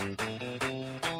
[0.00, 1.19] Thank you.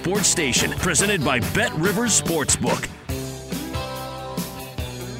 [0.01, 2.89] sports station presented by Bet Rivers Sportsbook.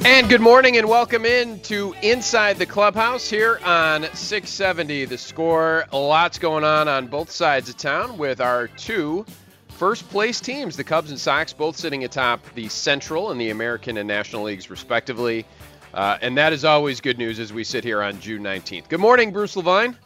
[0.04, 5.84] And good morning and welcome in to Inside the Clubhouse here on 670 The Score.
[5.92, 9.24] Lots going on on both sides of town with our two
[9.68, 13.98] first place teams, the Cubs and Sox, both sitting atop the Central and the American
[13.98, 15.46] and National Leagues, respectively.
[15.94, 18.88] Uh, and that is always good news as we sit here on June 19th.
[18.88, 19.96] Good morning, Bruce Levine.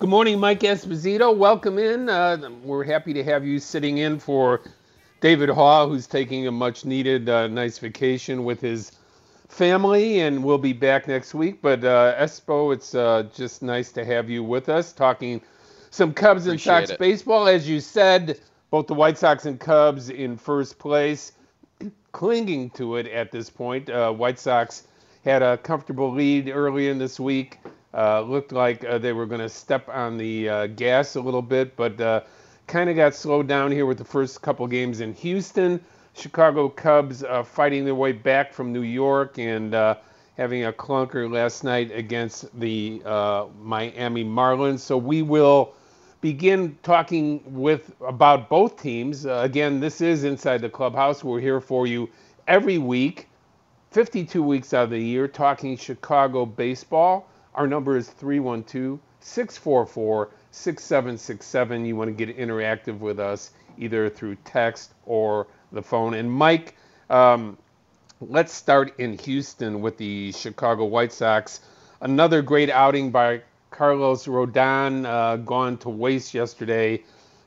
[0.00, 1.34] Good morning, Mike Esposito.
[1.34, 2.08] Welcome in.
[2.08, 4.60] Uh, we're happy to have you sitting in for
[5.20, 8.90] David Haugh, who's taking a much needed uh, nice vacation with his
[9.48, 11.62] family, and we'll be back next week.
[11.62, 15.40] But uh, Espo, it's uh, just nice to have you with us talking
[15.90, 16.98] some Cubs and Appreciate Sox it.
[16.98, 17.46] baseball.
[17.46, 21.32] As you said, both the White Sox and Cubs in first place,
[22.10, 23.88] clinging to it at this point.
[23.88, 24.88] Uh, White Sox
[25.24, 27.60] had a comfortable lead early in this week.
[27.94, 31.42] Uh, looked like uh, they were going to step on the uh, gas a little
[31.42, 32.22] bit, but uh,
[32.66, 35.84] kind of got slowed down here with the first couple games in Houston.
[36.14, 39.96] Chicago Cubs uh, fighting their way back from New York and uh,
[40.36, 43.00] having a clunker last night against the
[43.62, 44.80] Miami Marlins.
[44.80, 45.74] So we will
[46.20, 49.26] begin talking with about both teams.
[49.26, 51.24] Again, this is Inside the Clubhouse.
[51.24, 52.10] We're here for you
[52.48, 53.28] every week,
[53.92, 57.28] 52 weeks out of the year, talking Chicago baseball.
[57.54, 61.86] Our number is 312 644 6767.
[61.86, 66.14] You want to get interactive with us either through text or the phone.
[66.14, 66.76] And Mike,
[67.10, 67.56] um,
[68.20, 71.60] let's start in Houston with the Chicago White Sox.
[72.00, 77.02] Another great outing by Carlos Rodon, uh, gone to waste yesterday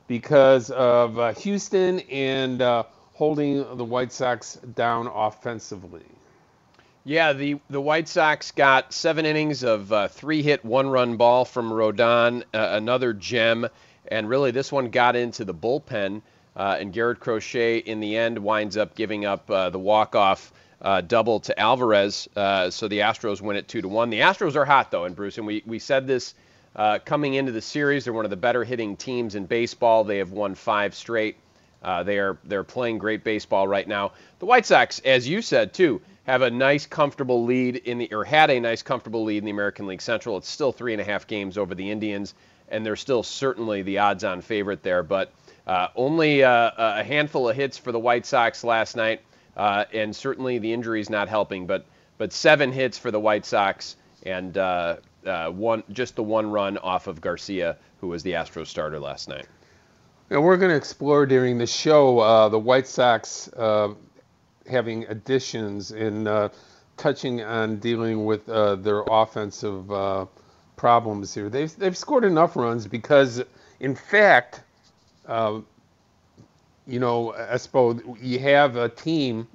[0.06, 2.82] because of uh, Houston and uh,
[3.14, 6.04] holding the White Sox down offensively.
[7.08, 11.46] Yeah, the, the White Sox got seven innings of uh, three hit, one run ball
[11.46, 13.66] from Rodon, uh, another gem.
[14.08, 16.20] And really, this one got into the bullpen.
[16.54, 20.52] Uh, and Garrett Crochet, in the end, winds up giving up uh, the walk off
[20.82, 22.28] uh, double to Alvarez.
[22.36, 24.10] Uh, so the Astros win it 2 to 1.
[24.10, 26.34] The Astros are hot, though, and Bruce, and we, we said this
[27.06, 28.04] coming into the series.
[28.04, 30.04] They're one of the better hitting teams in baseball.
[30.04, 31.38] They have won five straight.
[32.04, 34.12] They are they're playing great baseball right now.
[34.40, 38.22] The White Sox, as you said too, have a nice comfortable lead in the or
[38.22, 40.36] had a nice comfortable lead in the American League Central.
[40.36, 42.34] It's still three and a half games over the Indians,
[42.68, 45.02] and they're still certainly the odds-on favorite there.
[45.02, 45.32] But
[45.66, 49.22] uh, only uh, a handful of hits for the White Sox last night,
[49.56, 51.66] uh, and certainly the injuries not helping.
[51.66, 51.86] But
[52.18, 56.76] but seven hits for the White Sox, and uh, uh, one just the one run
[56.76, 59.46] off of Garcia, who was the Astros starter last night.
[60.28, 63.94] Now we're going to explore during the show uh, the White Sox uh,
[64.68, 66.48] having additions and uh,
[66.96, 70.26] touching on dealing with uh, their offensive uh,
[70.76, 71.48] problems here.
[71.48, 73.42] They've they've scored enough runs because,
[73.80, 74.62] in fact,
[75.26, 75.60] uh,
[76.86, 79.46] you know, Espo, you have a team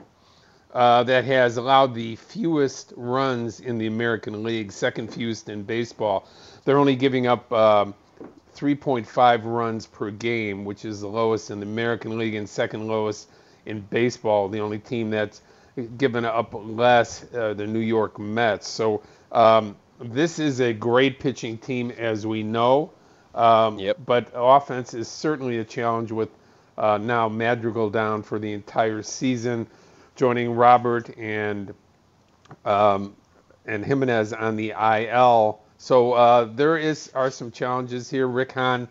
[0.74, 6.28] uh, that has allowed the fewest runs in the American League, second fewest in baseball.
[6.66, 7.94] They're only giving up um,
[8.56, 13.30] 3.5 runs per game, which is the lowest in the American League and second lowest
[13.66, 14.50] in baseball.
[14.50, 15.42] The only team that's
[15.98, 18.68] given up less, uh, the New York Mets.
[18.68, 19.02] So
[19.32, 22.92] um, this is a great pitching team, as we know.
[23.34, 23.98] Um, Yep.
[24.06, 26.30] But offense is certainly a challenge with
[26.78, 29.68] uh, now Madrigal down for the entire season,
[30.16, 31.74] joining Robert and
[32.66, 33.16] um,
[33.66, 35.62] and Jimenez on the IL.
[35.78, 38.28] So uh, there is are some challenges here.
[38.28, 38.88] Rick Hahn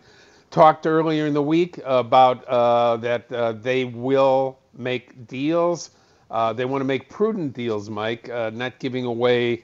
[0.51, 5.91] talked earlier in the week about uh, that uh, they will make deals.
[6.31, 9.63] Uh, they want to make prudent deals, Mike, uh, not giving away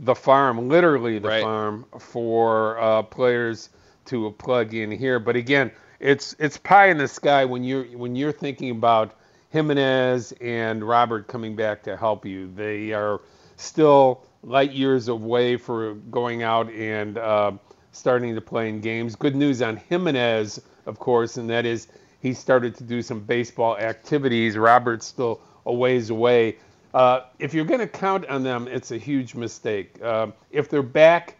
[0.00, 1.42] the farm, literally the Right.
[1.42, 3.70] farm, for uh, players
[4.06, 5.18] to plug in here.
[5.18, 5.70] But again,
[6.00, 9.14] it's it's pie in the sky when you're when you're thinking about
[9.50, 12.50] Jimenez and Robert coming back to help you.
[12.54, 13.20] They are
[13.56, 17.52] still light years away for going out and uh,
[17.92, 19.16] starting to play in games.
[19.16, 21.88] Good news on Jimenez, of course, and that is
[22.20, 24.56] he started to do some baseball activities.
[24.56, 26.56] Robert's still a ways away.
[26.92, 29.96] Uh, if you're going to count on them, it's a huge mistake.
[30.02, 31.36] Uh, if they're back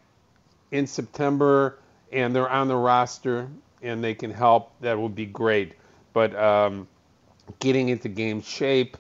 [0.71, 1.79] in September
[2.13, 3.49] and they're on the roster
[3.83, 5.75] and they can help, that would be great.
[6.13, 6.87] But um,
[7.59, 8.97] getting into game shape,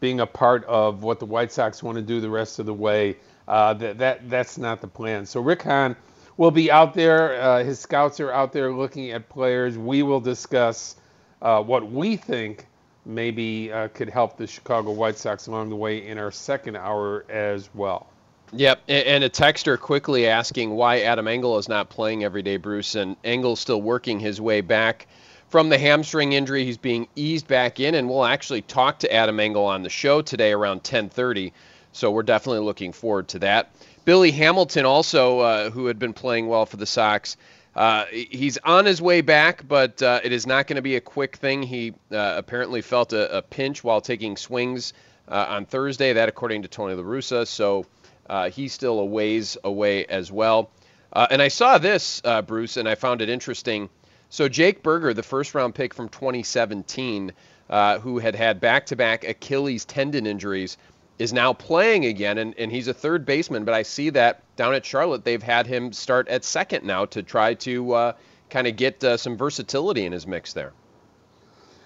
[0.00, 2.74] being a part of what the White Sox want to do the rest of the
[2.74, 3.16] way,
[3.48, 5.26] uh, that, that that's not the plan.
[5.26, 5.96] So Rick Hahn
[6.36, 7.40] will be out there.
[7.40, 9.78] Uh, his scouts are out there looking at players.
[9.78, 10.96] We will discuss
[11.42, 12.66] uh, what we think
[13.06, 17.24] maybe uh, could help the Chicago White Sox along the way in our second hour
[17.28, 18.06] as well.
[18.52, 22.94] Yep, and a texter quickly asking why Adam Engel is not playing every day, Bruce,
[22.94, 25.08] and Engel's still working his way back
[25.48, 26.64] from the hamstring injury.
[26.64, 30.22] He's being eased back in, and we'll actually talk to Adam Engel on the show
[30.22, 31.52] today around 10:30.
[31.92, 33.70] So we're definitely looking forward to that.
[34.04, 37.36] Billy Hamilton, also uh, who had been playing well for the Sox,
[37.76, 41.00] uh, he's on his way back, but uh, it is not going to be a
[41.00, 41.62] quick thing.
[41.62, 44.92] He uh, apparently felt a, a pinch while taking swings
[45.28, 46.12] uh, on Thursday.
[46.12, 47.46] That, according to Tony La Russa.
[47.46, 47.86] So
[48.28, 50.70] uh, he's still a ways away as well.
[51.12, 53.88] Uh, and I saw this, Bruce, and I found it interesting.
[54.30, 57.32] So Jake Burger, the first round pick from 2017,
[57.70, 60.76] uh, who had had back to back Achilles tendon injuries,
[61.18, 63.64] is now playing again, and, and he's a third baseman.
[63.64, 67.22] But I see that down at Charlotte, they've had him start at second now to
[67.22, 68.12] try to uh,
[68.50, 70.72] kind of get uh, some versatility in his mix there.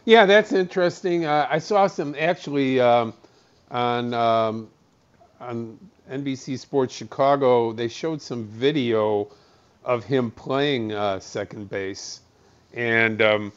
[0.04, 1.26] Yeah, that's interesting.
[1.26, 3.12] Uh, I saw some actually um,
[3.70, 4.70] on um,
[5.40, 5.78] on
[6.10, 7.72] NBC Sports Chicago.
[7.72, 9.28] They showed some video
[9.84, 12.20] of him playing uh, second base,
[12.72, 13.52] and um,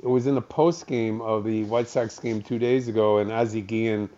[0.00, 3.18] it was in the post game of the White Sox game two days ago.
[3.18, 4.10] And Ozzie Guillen,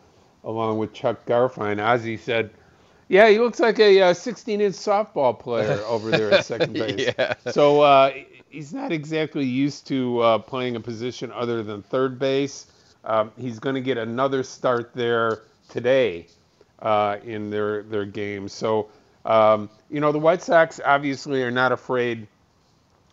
[0.44, 2.50] along with Chuck Garfien, Ozzie said,
[3.08, 7.35] "Yeah, he looks like a 16-inch softball player over there at second base." Yeah.
[7.50, 8.12] So uh,
[8.49, 12.67] he's not exactly used to uh, playing a position other than third base.
[13.05, 16.26] Um, he's going to get another start there today
[16.81, 18.49] uh, in their their game.
[18.49, 18.88] So
[19.25, 22.26] um, you know the White Sox obviously are not afraid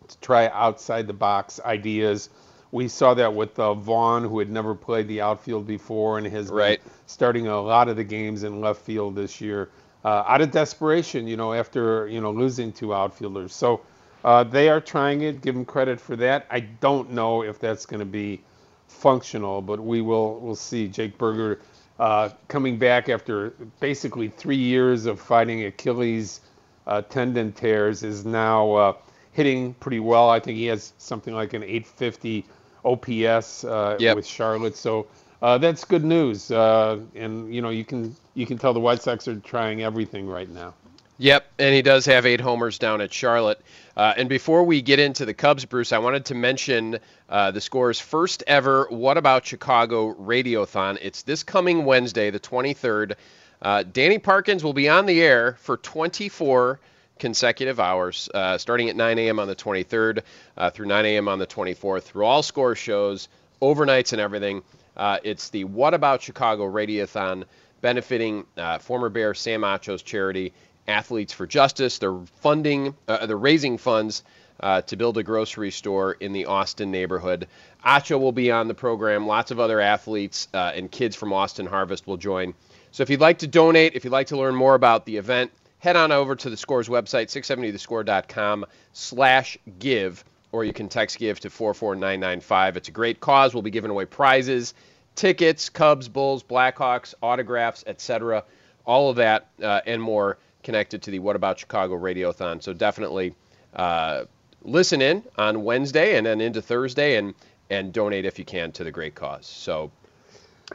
[0.08, 2.30] to try outside the box ideas.
[2.72, 6.50] We saw that with uh, Vaughn, who had never played the outfield before and has
[6.50, 6.82] Right.
[6.82, 9.68] been starting a lot of the games in left field this year,
[10.04, 13.54] uh, out of desperation, you know, after you know losing two outfielders.
[13.54, 13.82] So
[14.24, 15.42] uh, they are trying it.
[15.42, 16.46] Give them credit for that.
[16.50, 18.40] I don't know if that's going to be
[18.88, 20.88] functional, but we will we'll see.
[20.88, 21.60] Jake Burger
[21.98, 26.40] uh, coming back after basically three years of fighting Achilles
[26.86, 28.92] uh, tendon tears is now uh,
[29.32, 30.30] hitting pretty well.
[30.30, 32.44] I think he has something like an 850
[32.84, 34.16] OPS uh, Yep.
[34.16, 34.76] with Charlotte.
[34.76, 35.06] So
[35.40, 36.50] uh, that's good news.
[36.50, 40.28] Uh, and you know you can you can tell the White Sox are trying everything
[40.28, 40.74] right now.
[41.18, 43.60] Yep, and he does have eight homers down at Charlotte.
[43.96, 47.60] Uh, and before we get into the Cubs, Bruce, I wanted to mention uh, the
[47.60, 50.98] score's first ever What About Chicago Radiothon.
[51.00, 53.14] It's this coming Wednesday, the 23rd.
[53.60, 56.80] Uh, Danny Parkins will be on the air for 24
[57.22, 59.38] consecutive hours, uh, starting at 9 a.m.
[59.38, 60.22] on the 23rd
[60.56, 61.28] uh, through 9 a.m.
[61.28, 63.28] on the 24th, through all score shows,
[63.62, 64.60] overnights, and everything.
[64.96, 67.44] Uh, it's the What About Chicago Radiothon
[67.80, 70.52] benefiting uh, former Bear Sam Acho's charity,
[70.88, 71.98] Athletes for Justice.
[71.98, 74.24] They're funding, uh, they're raising funds
[74.58, 77.46] uh, to build a grocery store in the Austin neighborhood.
[77.86, 79.28] Acho will be on the program.
[79.28, 82.54] Lots of other athletes and kids from Austin Harvest will join.
[82.90, 85.52] So if you'd like to donate, if you'd like to learn more about the event,
[85.82, 91.40] head on over to the Scores website, 670thescore.com slash give, or you can text give
[91.40, 92.76] to 44995.
[92.76, 93.52] It's a great cause.
[93.52, 94.74] We'll be giving away prizes,
[95.16, 98.44] tickets, Cubs, Bulls, Blackhawks, autographs, etc.
[98.84, 102.62] All of that uh, and more connected to the What About Chicago Radiothon.
[102.62, 103.34] So definitely
[103.74, 104.26] uh,
[104.62, 107.34] listen in on Wednesday and then into Thursday and,
[107.70, 109.46] and donate if you can to the great cause.
[109.46, 109.90] So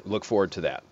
[0.04, 0.84] look forward to that.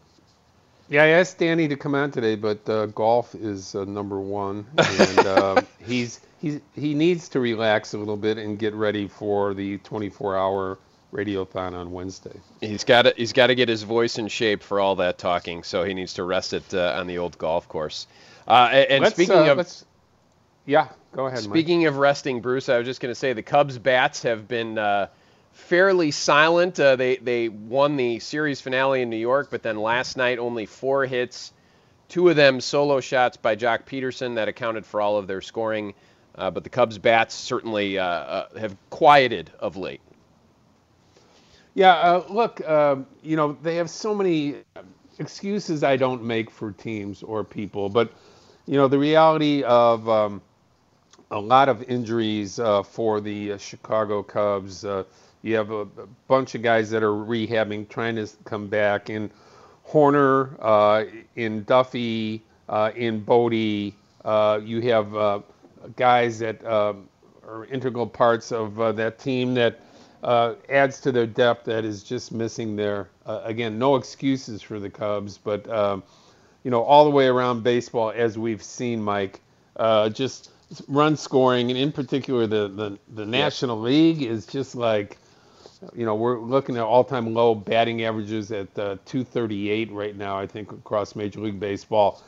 [0.87, 4.65] Yeah, I asked Danny to come on today, but uh, golf is uh, number one,
[4.77, 9.55] and uh, he's he's he needs to relax a little bit and get ready for
[9.55, 10.77] the 24-hour
[11.11, 12.39] radiothon on Wednesday.
[12.61, 15.63] He's got to he's got to get his voice in shape for all that talking,
[15.63, 18.05] so he needs to rest it uh, on the old golf course.
[18.47, 19.85] Uh, and speaking uh, of let's-
[20.67, 21.39] yeah, go ahead.
[21.43, 21.49] Mike.
[21.49, 24.77] Speaking of resting, Bruce, I was just going to say the Cubs bats have been
[24.77, 25.07] uh,
[25.55, 26.79] fairly silent.
[26.79, 30.65] Uh, they they won the series finale in New York, but then last night only
[30.67, 31.51] four hits,
[32.07, 35.93] two of them solo shots by Joc Pederson that accounted for all of their scoring.
[36.37, 40.01] Uh, but the Cubs bats certainly uh, uh, have quieted of late.
[41.73, 44.55] Yeah, uh, look, um, you know, they have so many
[45.17, 48.11] excuses I don't make for teams or people, but,
[48.65, 50.41] you know, the reality of um,
[51.31, 54.85] a lot of injuries uh, for the Chicago Cubs.
[55.45, 59.11] You have a, a bunch of guys that are rehabbing, trying to come back.
[59.11, 59.29] In
[59.87, 65.41] Hoerner, uh, in Duffy, uh, in Bote, uh, you have uh,
[65.97, 67.07] guys that um,
[67.47, 69.81] are integral parts of uh, that team that
[70.23, 73.09] uh, adds to their depth that is just missing there.
[73.27, 76.01] Uh, again, no excuses for the Cubs, but um,
[76.63, 79.41] you know, all the way around baseball, as we've seen, Mike,
[79.75, 80.49] uh, just
[80.87, 85.19] run scoring, and in particular, the the, the National League is just like,
[85.95, 90.37] you know, we're looking at all-time low batting averages at uh, 238 right now.
[90.37, 92.21] I think across Major League Baseball,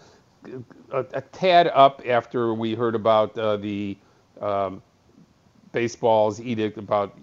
[0.91, 3.97] a, a tad up after we heard about uh, the
[4.41, 4.81] um,
[5.71, 7.17] baseball's edict about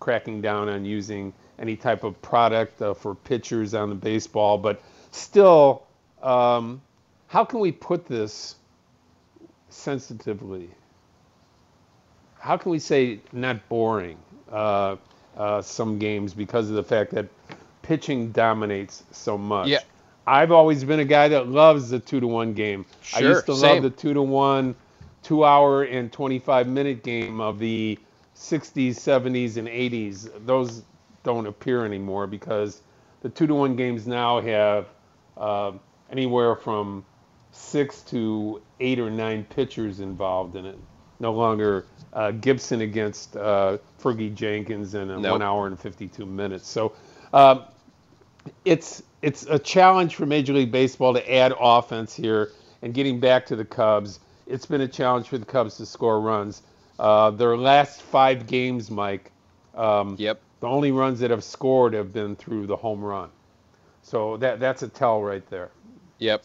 [0.00, 4.82] cracking down on using any type of product uh, for pitchers on the baseball, but
[5.10, 5.84] still,
[6.22, 6.80] um,
[7.28, 8.56] how can we put this
[9.68, 10.70] sensitively?
[12.38, 14.18] How can we say not boring
[15.36, 17.26] uh, some games because of the fact that
[17.82, 19.68] pitching dominates so much?
[19.68, 19.80] Yeah.
[20.26, 22.86] I've always been a guy that loves the two to one game.
[23.02, 23.74] Sure, I used to same.
[23.74, 24.74] love the two to one,
[25.22, 27.98] two hour and 25 minute game of the
[28.36, 30.30] 60s, 70s, and 80s.
[30.46, 30.82] Those
[31.24, 32.82] don't appear anymore because
[33.20, 34.86] the two to one games now have
[35.36, 35.72] uh,
[36.10, 37.04] anywhere from
[37.52, 40.78] six to eight or nine pitchers involved in it.
[41.22, 45.30] No longer uh, Gibson against uh, Fergie Jenkins in a Nope.
[45.32, 46.68] one hour and 52 minutes.
[46.68, 46.92] So
[47.32, 47.62] um,
[48.64, 52.50] it's it's a challenge for Major League Baseball to add offense here.
[52.82, 56.20] And getting back to the Cubs, it's been a challenge for the Cubs to score
[56.20, 56.62] runs.
[56.98, 59.30] Uh, their last five games, Mike,
[59.76, 60.40] um, Yep.
[60.58, 63.30] the only runs that have scored have been through the home run.
[64.02, 65.70] So that that's a tell right there.
[66.18, 66.44] Yep.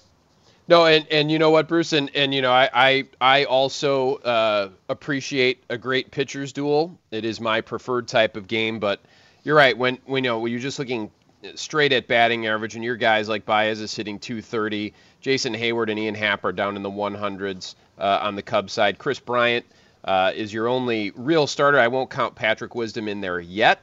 [0.70, 4.16] No, and, and you know what, Bruce, and, and you know, I I, I also
[4.16, 6.98] uh, appreciate a great pitcher's duel.
[7.12, 9.00] It is my preferred type of game, but
[9.44, 9.78] you're right.
[9.78, 11.10] When when you know when you're just looking
[11.56, 15.98] straight at batting average, and your guys like Baez is hitting 230, Jason Heyward and
[15.98, 18.98] Ian Happ are down in the 100s uh, on the Cubs side.
[18.98, 19.66] Kris Bryant
[20.04, 21.80] uh, is your only real starter.
[21.80, 23.80] I won't count Patrick Wisdom in there yet.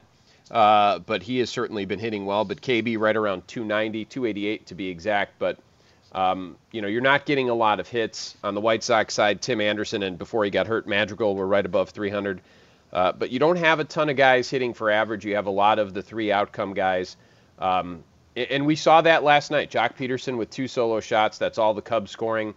[0.51, 2.45] Uh, but he has certainly been hitting well.
[2.45, 5.39] But KB right around 290, 288 to be exact.
[5.39, 5.57] But
[6.15, 9.41] um, you know, you're not getting a lot of hits on the White Sox side.
[9.41, 12.41] Tim Anderson and before he got hurt, Madrigal were right above 300.
[12.93, 15.25] Uh, but you don't have a ton of guys hitting for average.
[15.25, 17.17] You have a lot of the three outcome guys.
[17.59, 19.69] Um, and we saw that last night.
[19.69, 21.37] Joc Pederson with two solo shots.
[21.37, 22.53] That's all the Cubs scoring.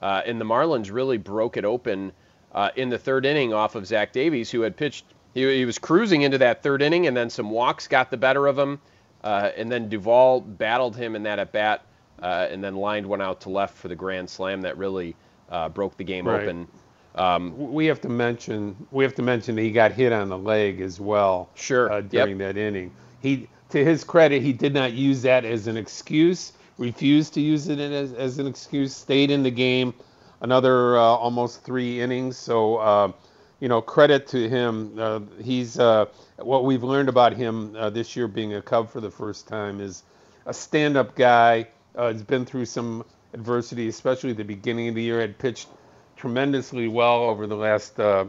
[0.00, 2.10] Uh, and the Marlins really broke it open
[2.52, 5.04] uh, in the third inning off of Zach Davies, who had pitched.
[5.32, 8.48] He, he was cruising into that third inning, and then some walks got the better
[8.48, 8.80] of him.
[9.22, 11.84] Uh, and then Duvall battled him in that at bat,
[12.22, 15.14] uh, and then lined one out to left for the grand slam that really
[15.50, 16.42] uh, broke the game Right.
[16.42, 16.68] open.
[17.14, 20.38] Um, We have to mention we have to mention that he got hit on the
[20.38, 21.48] leg as well.
[21.54, 22.24] Sure, Uh, yep.
[22.26, 26.52] during that inning, he to his credit, he did not use that as an excuse.
[26.78, 28.94] Refused to use it as, as an excuse.
[28.94, 29.94] Stayed in the game
[30.42, 32.36] another uh, almost three innings.
[32.36, 33.12] So uh,
[33.60, 34.94] you know, credit to him.
[34.98, 36.06] Uh, he's uh,
[36.36, 39.80] what we've learned about him uh, this year, being a Cub for the first time,
[39.80, 40.02] is
[40.44, 41.66] a stand-up guy.
[41.96, 45.20] Uh, has been through some adversity, especially at the beginning of the year.
[45.20, 45.68] Had pitched
[46.16, 48.26] tremendously well over the last uh,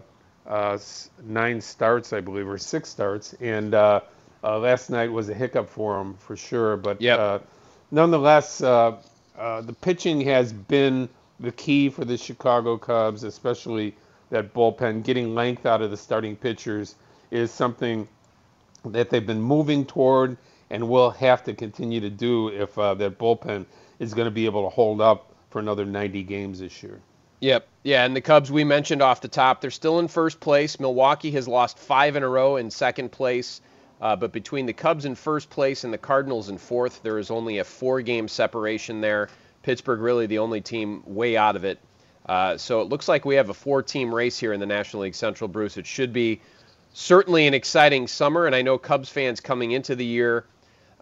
[0.48, 0.78] uh,
[1.24, 3.34] nine starts, I believe, or six starts.
[3.42, 4.02] And uh,
[4.44, 6.78] uh, last night was a hiccup for him for sure.
[6.78, 7.20] But Yep.
[7.20, 7.40] uh,
[7.92, 8.98] nonetheless, uh,
[9.38, 11.10] uh, the pitching has been
[11.40, 13.96] the key for the Chicago Cubs, especially
[14.30, 15.04] that bullpen.
[15.04, 16.96] Getting length out of the starting pitchers
[17.32, 18.08] is something
[18.86, 20.38] that they've been moving toward
[20.70, 23.66] and will have to continue to do if uh, that bullpen
[24.00, 27.00] is going to be able to hold up for another 90 games this year.
[27.40, 27.68] Yep.
[27.84, 30.80] Yeah, and the Cubs we mentioned off the top, they're still in first place.
[30.80, 33.62] Milwaukee has lost five in a row in second place.
[34.00, 37.32] Uh, but between the Cubs in first place and the Cardinals in fourth, there is
[37.32, 39.30] only a four-game separation there.
[39.64, 41.80] Pittsburgh really the only team way out of it.
[42.26, 45.16] Uh, so it looks like we have a four-team race here in the National League
[45.16, 45.78] Central, Bruce.
[45.78, 46.42] It should be
[46.94, 50.46] certainly an exciting summer, and I know Cubs fans coming into the year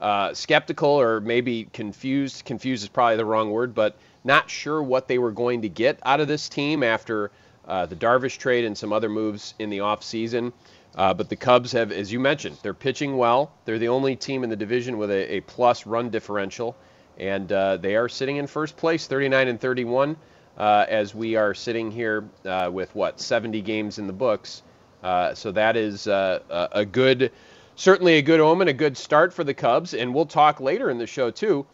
[0.06, 2.46] uh, skeptical or maybe confused.
[2.46, 5.98] Confused is probably the wrong word, but not sure what they were going to get
[6.04, 7.32] out of this team after
[7.68, 10.54] uh, the Darvish trade and some other moves in the offseason.
[10.94, 13.52] Uh, but the Cubs have, as you mentioned, they're pitching well.
[13.66, 16.76] They're the only team in the division with a, a plus run differential,
[17.18, 20.18] and uh, they are sitting in first place, 39 and 31,
[20.60, 24.62] uh, as we are sitting here uh, with what 70 games in the books.
[25.02, 27.32] Uh, so that is uh, a good,
[27.76, 29.94] certainly a good omen, a good start for the Cubs.
[29.94, 31.66] And we'll talk later in the show too.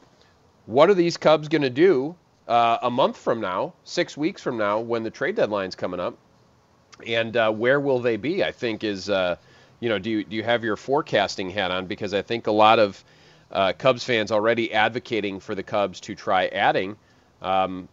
[0.66, 2.16] What are these Cubs going to do
[2.48, 6.18] a month from now, six weeks from now, when the trade deadline's coming up?
[7.08, 8.44] and uh, where will they be?
[8.44, 9.36] I think is, uh,
[9.80, 11.86] you know, do you do you have your forecasting hat on?
[11.88, 13.04] Because I think a lot of
[13.52, 16.96] uh, Cubs fans already advocating for the Cubs to try adding,
[17.42, 17.88] um,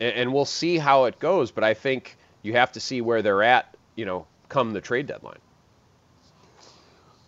[0.00, 1.50] and, and, we'll see how it goes.
[1.50, 5.06] But I think you have to see where they're at, you know, come the trade
[5.06, 5.38] deadline.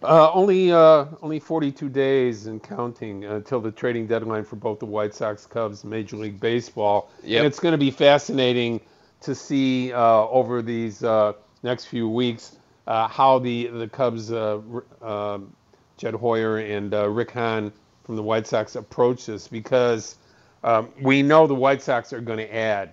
[0.03, 4.87] Uh, only uh, only 42 days and counting until the trading deadline for both the
[4.87, 7.11] White Sox, Cubs, Major League Baseball.
[7.23, 7.39] Yep.
[7.39, 8.81] And it's going to be fascinating
[9.21, 14.61] to see uh, over these uh, next few weeks uh, how the the Cubs, uh,
[15.03, 15.55] um,
[15.97, 17.73] Jed Hoyer and uh, Rick Hahn
[18.05, 20.17] from the White Sox approach this because
[20.65, 22.93] um, we know the White Sox are going to add.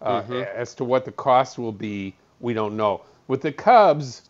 [0.00, 0.42] Uh, mm-hmm.
[0.54, 3.02] As to what the cost will be, we don't know.
[3.26, 4.22] With the Cubs,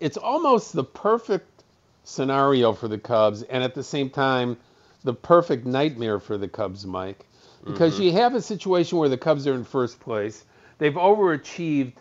[0.00, 1.64] it's almost the perfect
[2.04, 4.56] scenario for the Cubs, and at the same time,
[5.04, 7.26] the perfect nightmare for the Cubs, Mike
[7.64, 8.04] because mm-hmm.
[8.04, 10.44] you have a situation where the Cubs are in first place.
[10.78, 11.94] They've overachieved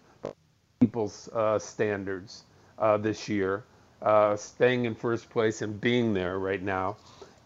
[0.80, 2.44] people's uh, standards
[2.78, 3.66] uh, this year,
[4.02, 6.96] uh, staying in first place and being there right now.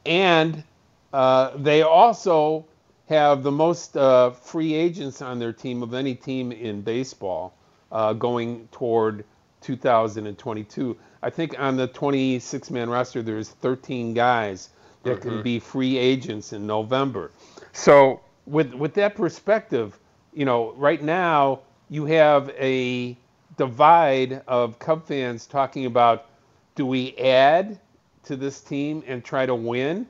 [0.05, 0.63] And
[1.11, 2.65] uh, they also
[3.09, 7.55] have the most uh, free agents on their team of any team in baseball
[7.91, 9.25] uh, going toward
[9.63, 10.97] 2022.
[11.21, 14.69] I think on the 26 man roster, there's 13 guys
[15.03, 15.29] that mm-hmm.
[15.29, 17.31] can be free agents in November.
[17.71, 19.97] So with with that perspective,
[20.33, 23.17] you know, right now you have a
[23.57, 26.25] divide of Cub fans talking about
[26.75, 27.79] do we add
[28.23, 30.07] to this team and try to win,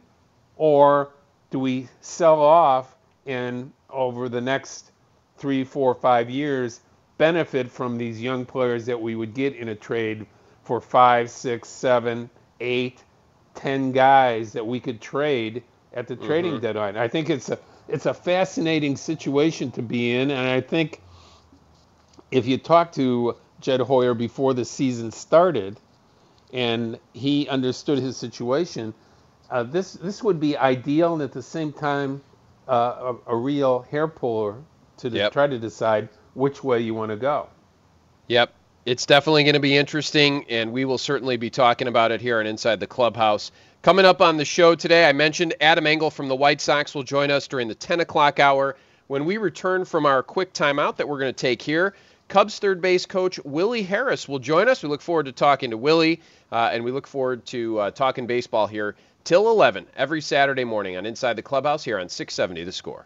[0.55, 1.11] or
[1.51, 4.91] do we sell off and over the next
[5.37, 6.81] three, four, five years
[7.23, 10.25] benefit from these young players that we would get in a trade
[10.63, 13.01] for five, six, seven, eight,
[13.55, 16.63] ten guys that we could trade at the trading mm-hmm.
[16.63, 16.97] deadline.
[16.97, 17.57] I think it's a
[17.87, 20.99] it's a fascinating situation to be in, and I think
[22.29, 25.79] if you talk to Jed Hoyer before the season started,
[26.51, 28.93] and he understood his situation,
[29.49, 32.21] uh, this this would be ideal, and at the same time,
[32.67, 34.55] uh, a, a, real hair puller
[34.97, 35.31] to yep.
[35.31, 37.49] try to decide which way you want to go.
[38.27, 38.53] Yep,
[38.85, 42.39] it's definitely going to be interesting, and we will certainly be talking about it here
[42.39, 43.51] on Inside the Clubhouse.
[43.81, 47.03] Coming up on the show today, I mentioned Adam Engel from the White Sox will
[47.03, 48.77] join us during the 10 o'clock hour.
[49.07, 51.93] When we return from our quick timeout that we're going to take here,
[52.29, 54.81] Cubs third base coach Willie Harris will join us.
[54.81, 58.25] We look forward to talking to Willie, uh, and we look forward to uh, talking
[58.25, 62.71] baseball here till 11 every Saturday morning on Inside the Clubhouse here on 670 The
[62.71, 63.05] Score.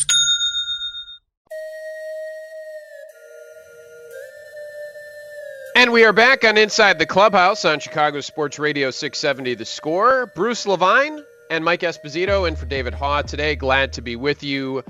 [5.73, 10.25] And we are back on Inside the Clubhouse on Chicago Sports Radio 670 The Score.
[10.35, 13.55] Bruce Levine and Mike Esposito in for David Haugh today.
[13.55, 14.83] Glad to be with you.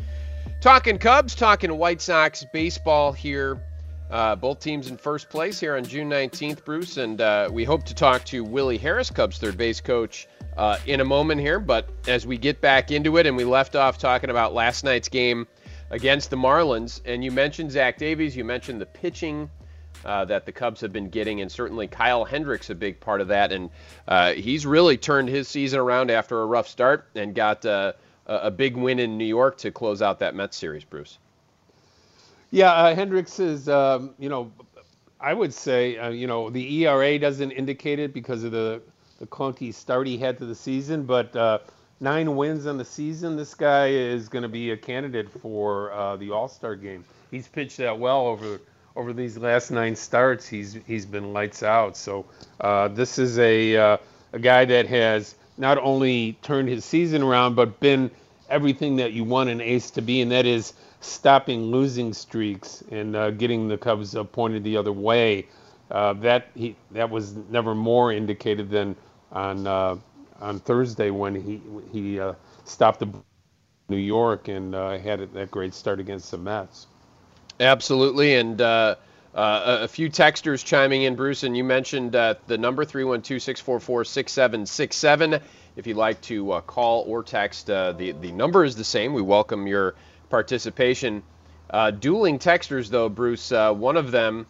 [0.60, 3.62] Talking Cubs, talking White Sox baseball here.
[4.10, 6.98] Uh, both teams in first place here on June 19th, Bruce.
[6.98, 11.00] And uh, we hope to talk to Willie Harris, Cubs third base coach, uh, in
[11.00, 11.60] a moment here.
[11.60, 15.10] But as we get back into it, and we left off talking about last night's
[15.10, 15.48] game
[15.92, 19.48] against the Marlins, and you mentioned Zach Davies, you mentioned the pitching
[20.06, 23.28] uh, that the Cubs have been getting, and certainly Kyle Hendricks a big part of
[23.30, 23.52] that.
[23.52, 23.70] And
[24.08, 27.94] uh, he's really turned his season around after a rough start and got uh,
[28.26, 30.84] a big win in New York to close out that Mets series.
[30.84, 31.18] Bruce.
[32.50, 34.52] Yeah, uh, Hendricks is, um, you know,
[35.20, 38.82] I would say, uh, you know, the ERA doesn't indicate it because of the
[39.20, 41.62] the clunky start he had to the season, but
[42.00, 43.36] nine wins on the season.
[43.36, 47.06] This guy is going to be a candidate for the All Star game.
[47.30, 48.60] He's pitched that well over
[48.96, 51.98] over these last nine starts, he's he's been lights out.
[51.98, 52.26] So
[52.62, 53.98] uh, this is a uh,
[54.34, 58.12] a guy that has not only turned his season around, but been
[58.50, 63.16] everything that you want an ace to be, and that is stopping losing streaks and
[63.16, 65.48] uh, getting the Cubs pointed the other way.
[65.92, 68.96] Uh, that he that was never more indicated than
[69.32, 69.96] on uh,
[70.42, 72.34] on Thursday when he he uh,
[72.66, 73.10] stopped the
[73.90, 76.88] New York and had that great start against the Mets.
[77.60, 78.96] Absolutely, and uh,
[79.36, 85.40] uh, a few texters chiming in, Bruce, and you mentioned uh, the number 312-644-6767.
[85.76, 89.14] If you'd like to uh, call or text, uh, the, the number is the same.
[89.14, 89.94] We welcome your
[90.30, 91.22] participation.
[91.70, 94.48] Uh, dueling texters, though, Bruce, one of them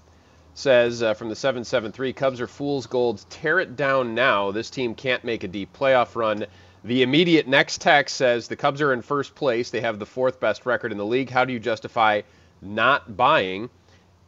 [0.53, 3.23] says from the 773, Cubs are fool's gold.
[3.29, 4.49] Tear it down now.
[4.51, 6.47] This team can't make a deep playoff run.
[6.83, 9.69] The immediate next text says the Cubs are in first place.
[9.69, 11.29] They have the fourth best record in the league.
[11.29, 12.21] How do you justify–
[12.61, 13.69] not buying.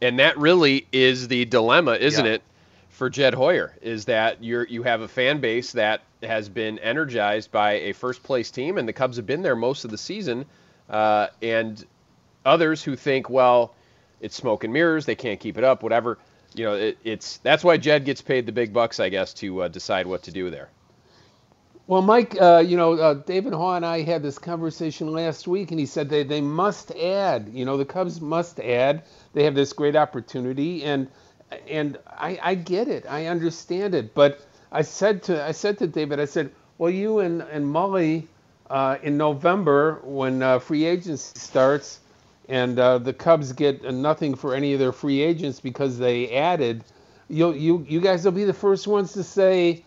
[0.02, 2.32] And that really is the dilemma, isn't yeah.
[2.32, 2.42] it,
[2.90, 3.74] for Jed Hoyer?
[3.80, 8.22] Is that you're you have a fan base that has been energized by a first
[8.22, 10.44] place team, and the Cubs have been there most of the season,
[10.90, 11.84] uh, and
[12.44, 13.74] others who think, well,
[14.20, 16.18] it's smoke and mirrors, they can't keep it up, whatever.
[16.54, 19.62] You know, it, it's that's why Jed gets paid the big bucks, I guess, to
[19.62, 20.68] uh, decide what to do there.
[21.86, 25.70] Well, Mike, uh, you know, uh, David Haugh and I had this conversation last week,
[25.70, 27.50] and he said they, they must add.
[27.52, 29.02] You know, the Cubs must add.
[29.34, 31.08] They have this great opportunity, and
[31.68, 34.14] and I, I get it, I understand it.
[34.14, 34.40] But
[34.72, 38.28] I said to I said to David, I said, well, you and and Mully
[38.70, 42.00] uh, in November when uh, free agency starts,
[42.48, 46.82] and uh, the Cubs get nothing for any of their free agents because they added.
[47.28, 49.84] You you you guys will be the first ones to say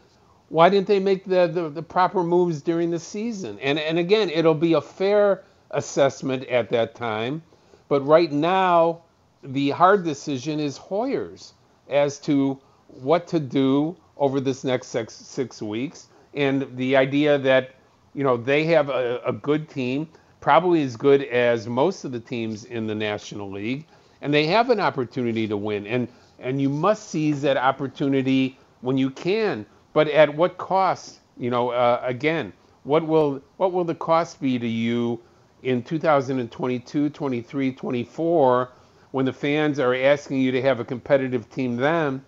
[0.50, 3.60] why didn't they make the, the, the, proper moves during the season?
[3.60, 7.42] And and again, it'll be a fair assessment at that time.
[7.90, 9.04] But right now,
[9.44, 11.54] the hard decision is Hoyer's
[11.90, 16.08] as to what to do over this next six, six weeks.
[16.34, 17.76] And the idea that,
[18.14, 20.08] you know, they have a, a good team,
[20.40, 23.86] probably as good as most of the teams in the National League,
[24.22, 25.86] and they have an opportunity to win.
[25.88, 26.08] And
[26.40, 29.66] and you must seize that opportunity when you can
[29.98, 31.22] but at what cost?
[31.40, 35.20] You know, uh, again, what will what will the cost be to you
[35.64, 38.70] in 2022, 23, 24
[39.10, 42.24] when the fans are asking you to have a competitive team then,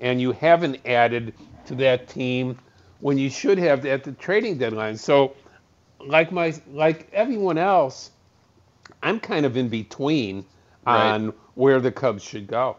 [0.00, 1.34] and you haven't added
[1.66, 2.58] to that team
[3.00, 4.96] when you should have at the trading deadline?
[4.96, 5.36] So,
[6.02, 8.12] like my like everyone else,
[9.02, 10.46] I'm kind of in between
[10.86, 11.12] right.
[11.12, 12.78] on where the Cubs should go.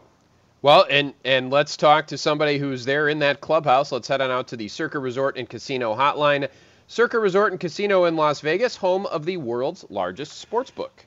[0.62, 3.90] Well, and and let's talk to somebody who's there in that clubhouse.
[3.90, 6.48] Let's head on out to the Circa Resort and Casino Hotline.
[6.86, 11.04] Circa Resort and Casino in Las Vegas, home of the world's largest sports book.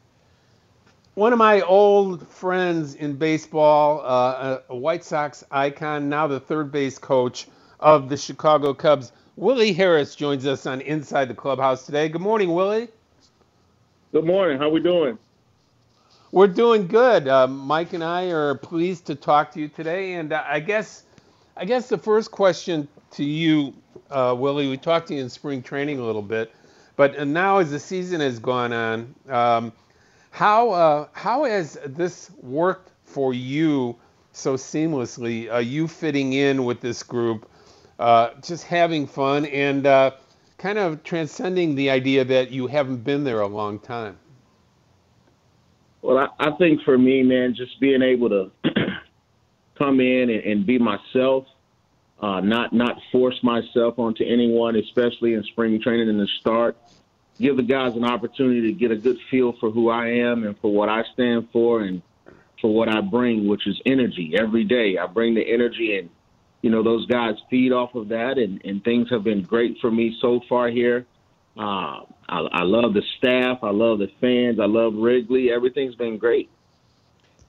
[1.13, 6.70] One of my old friends in baseball, uh, a White Sox icon, now the third
[6.70, 7.48] base coach
[7.80, 12.10] of the Chicago Cubs, Willie Harris joins us on Inside the Clubhouse today.
[12.10, 12.89] Good morning, Willie.
[14.12, 14.58] Good morning.
[14.58, 15.18] How are we doing?
[16.32, 17.28] We're doing good.
[17.28, 21.04] Uh, Mike and I are pleased to talk to you today, and uh, I guess,
[21.56, 23.74] I guess the first question to you,
[24.10, 26.52] uh, Willie, we talked to you in spring training a little bit,
[26.96, 29.74] but uh, now as the season has gone on, um,
[30.32, 33.96] how uh, how has this worked for you
[34.34, 35.54] so seamlessly?
[35.54, 37.50] Uh, you fitting in with this group,
[38.00, 40.12] uh, just having fun, and uh,
[40.58, 44.18] kind of transcending the idea that you haven't been there a long time.
[46.06, 48.52] Well, I, I think for me, man, just being able to
[49.76, 51.48] come in and, and be myself,
[52.22, 56.78] uh, not not force myself onto anyone, especially in spring training in the start.
[57.39, 60.56] Give the guys an opportunity to get a good feel for who I am and
[60.60, 62.04] for what I stand for and
[62.62, 65.00] for what I bring, which is energy every day.
[65.00, 66.12] I bring the energy and
[66.62, 69.89] you know those guys feed off of that and, and things have been great for
[69.89, 71.08] me so far here.
[71.58, 73.60] Uh, I, I love the staff.
[73.63, 74.60] I love the fans.
[74.60, 75.52] I love Wrigley.
[75.52, 76.50] Everything's been great.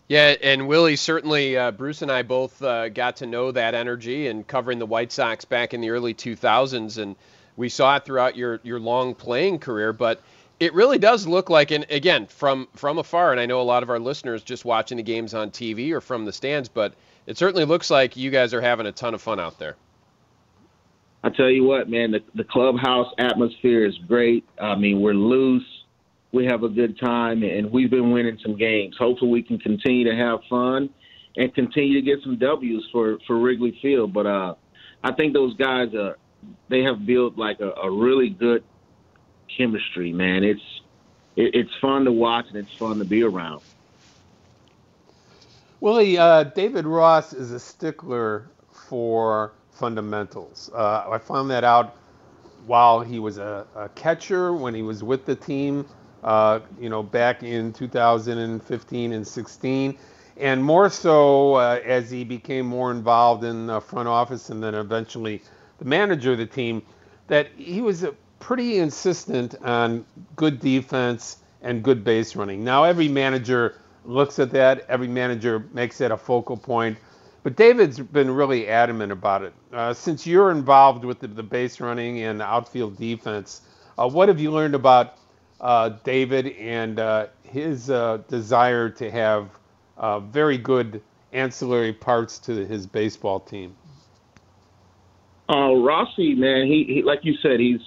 [0.09, 4.29] Yeah, and Willie, certainly uh, Bruce and I both uh, got to know that energy
[4.29, 7.16] and covering the White Sox back in the early 2000s, and
[7.57, 9.92] we saw it throughout your, your long playing career.
[9.92, 10.23] But
[10.61, 13.83] it really does look like, and again, from from afar, and I know a lot
[13.83, 16.95] of our listeners just watching the games on TV or from the stands, but
[17.27, 19.75] it certainly looks like you guys are having a ton of fun out there.
[21.27, 24.45] I tell you what, man, the, the clubhouse atmosphere is great.
[24.61, 25.67] I mean, we're loose.
[26.31, 28.95] We have a good time, and we've been winning some games.
[28.97, 30.89] Hopefully, we can continue to have fun
[31.37, 34.12] and continue to get some W's for, for Wrigley Field.
[34.12, 34.55] But uh,
[35.03, 36.12] I think those guys, uh,
[36.69, 38.62] they have built like a, a really good
[39.59, 40.45] chemistry, man.
[40.45, 40.61] It's
[41.35, 43.62] it, it's fun to watch and it's fun to be around.
[45.81, 50.71] Willie, uh, David Ross is a stickler for fundamentals.
[50.75, 51.97] Uh, I found that out
[52.67, 55.87] while he was a, a catcher when he was with the team,
[56.25, 59.99] uh, you know, back in 2015 and 16,
[60.39, 64.75] and more so uh, as he became more involved in the front office and then
[64.75, 65.43] eventually
[65.79, 66.83] the manager of the team,
[67.29, 68.05] that he was
[68.41, 72.65] pretty insistent on good defense and good base running.
[72.65, 76.99] Now every manager looks at that, every manager makes that a focal point
[77.47, 79.55] but David's been really adamant about it.
[79.73, 83.61] Uh, since you're involved with the, the, base running and outfield defense,
[83.97, 85.19] uh, what have you learned about
[85.61, 89.51] uh, David and uh, his uh, desire to have
[89.97, 91.01] uh, very good
[91.33, 93.77] ancillary parts to his baseball team?
[95.49, 97.79] Rossi, man, he, he like you said, he's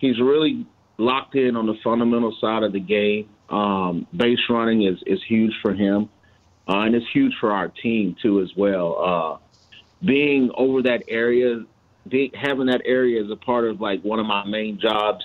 [0.00, 0.66] he's really
[0.98, 3.30] locked in on the fundamental side of the game.
[3.48, 6.10] Um, base running is is huge for him
[6.72, 8.96] uh, and it's huge for our team too as well.
[8.98, 9.38] Uh,
[10.04, 11.64] being over that area,
[12.08, 15.22] being, having that area as a part of like one of my main jobs.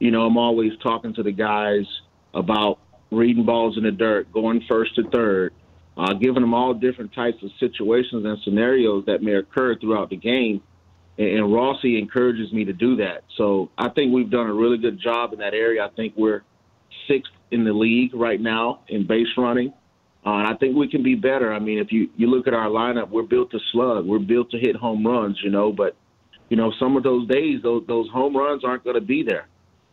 [0.00, 1.86] You know, I'm always talking to the guys
[2.34, 2.78] about
[3.10, 5.54] reading balls in the dirt, going first to third,
[5.96, 10.16] uh, giving them all different types of situations and scenarios that may occur throughout the
[10.16, 10.62] game.
[11.16, 13.22] And, and Rossi encourages me to do that.
[13.36, 15.84] So I think we've done a really good job in that area.
[15.84, 16.42] I think we're
[17.06, 19.72] sixth in the league right now in base running.
[20.28, 21.54] Uh, and I think we can be better.
[21.54, 24.04] I mean, if you, you look at our lineup, we're built to slug.
[24.04, 25.72] We're built to hit home runs, you know.
[25.72, 25.96] But,
[26.50, 29.48] you know, some of those days, those, those home runs aren't going to be there.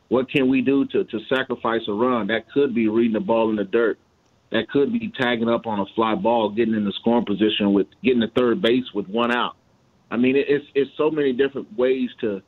[0.10, 2.28] What can we do to, to sacrifice a run?
[2.28, 3.98] That could be reading the ball in the dirt.
[4.52, 7.88] That could be tagging up on a fly ball, getting in the scoring position with
[8.04, 9.56] getting to third base with one out.
[10.12, 12.42] I mean, it's it's so many different ways to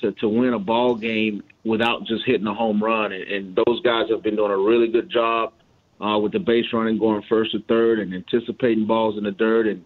[0.00, 3.12] to to win a ball game without just hitting a home run.
[3.12, 5.54] And, and those guys have been doing a really good job
[6.02, 9.66] uh, with the base running going first to third and anticipating balls in the dirt
[9.66, 9.84] and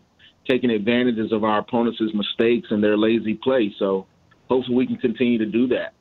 [0.48, 3.74] taking advantages of our opponents' mistakes and their lazy play.
[3.78, 4.06] So
[4.48, 5.92] hopefully we can continue to do that.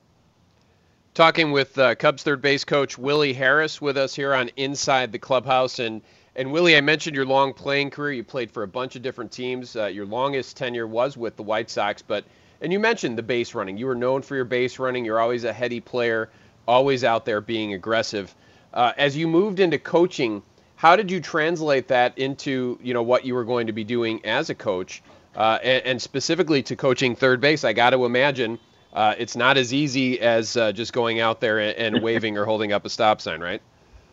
[1.13, 5.19] Talking with uh, Cubs third base coach Willie Harris with us here on Inside the
[5.19, 5.80] Clubhouse.
[5.80, 6.01] And,
[6.36, 8.13] and Willie, I mentioned your long playing career.
[8.13, 9.75] You played for a bunch of different teams.
[9.75, 12.01] Uh, your longest tenure was with the White Sox.
[12.01, 12.25] But
[12.62, 13.78] and you mentioned the base running.
[13.78, 15.06] You were known for your base running.
[15.06, 16.30] You're always a heady player,
[16.67, 18.34] always out there being aggressive.
[18.76, 20.44] Uh, as you moved into coaching,
[20.76, 24.24] how did you translate that into you know what you were going to be doing
[24.26, 25.02] as a coach,
[25.36, 27.64] uh, and, and, specifically to coaching third base?
[27.64, 28.60] I got to imagine
[28.92, 32.44] uh, it's not as easy as uh, just going out there and, and waving or
[32.44, 33.62] holding up a stop sign, right?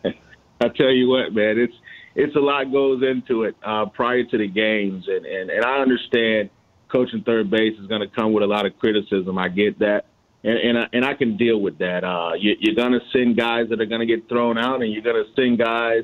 [0.05, 1.75] I tell you what, man, it's
[2.15, 5.79] it's a lot goes into it uh, prior to the games, and, and and I
[5.79, 6.49] understand
[6.87, 9.37] coaching third base is going to come with a lot of criticism.
[9.37, 10.05] I get that
[10.43, 12.03] and and I, and I can deal with that.
[12.03, 15.31] Uh, you, you're to send guys that are to get thrown out, and you're to
[15.35, 16.03] send guys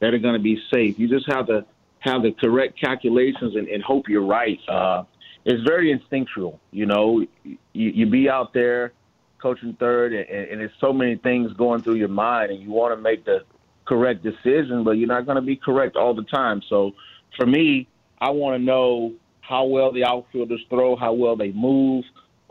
[0.00, 0.98] that are to be safe.
[0.98, 1.64] You just have to
[2.00, 4.58] have the correct calculations and, and hope you're right.
[4.68, 5.04] Uh,
[5.44, 6.60] it's very instinctual.
[6.70, 8.92] You know, you, you be out there
[9.40, 12.96] coaching third, and, and there's so many things going through your mind, and you want
[12.96, 13.44] to make the
[13.86, 16.62] correct decision, but you're not going to be correct all the time.
[16.68, 16.92] So
[17.36, 17.86] for me,
[18.18, 22.04] I want to know how well the outfielders throw, how well they move,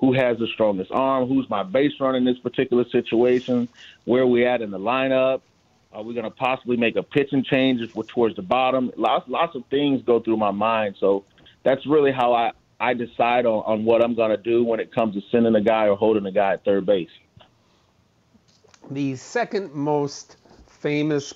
[0.03, 3.69] who has the strongest arm, who's my base runner in this particular situation,
[4.03, 5.39] where are we at in the lineup.
[5.93, 8.91] Are we going to possibly make a pitching change if we're towards the bottom?
[8.97, 10.97] Lots, lots of things go through my mind.
[10.99, 11.23] So
[11.63, 14.93] that's really how I, I decide on, on what I'm going to do when it
[14.93, 17.07] comes to sending a guy or holding a guy at third base.
[18.91, 20.35] The second most
[20.67, 21.33] famous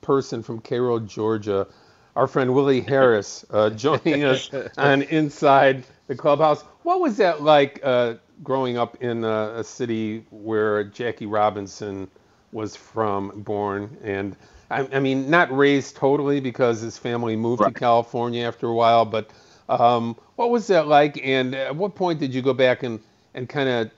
[0.00, 1.68] person from Cairo, Georgia,
[2.16, 6.64] our friend Willie Harris, uh, joining us on Inside the Clubhouse.
[6.88, 12.08] What was that like uh, growing up in a, a, city where Jackie Robinson
[12.50, 13.94] was from, born?
[14.02, 14.34] And
[14.70, 17.74] I, I, mean, not raised totally because his family moved right.
[17.74, 19.28] to California after a while, but
[19.68, 21.20] um, what was that like?
[21.22, 23.00] And at what point did you go back and,
[23.34, 23.90] and kind of